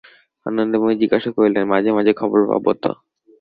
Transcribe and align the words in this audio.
আনন্দময়ী 0.45 0.95
জিজ্ঞাসা 1.01 1.29
করিলেন, 1.35 1.63
মাঝে 1.73 1.89
মাঝে 1.97 2.11
খবর 2.19 2.39
পাব 2.51 2.65
তো? 2.83 2.91